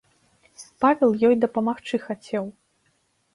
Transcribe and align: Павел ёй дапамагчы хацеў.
Павел 0.85 1.11
ёй 1.29 1.35
дапамагчы 1.43 1.97
хацеў. 2.07 2.45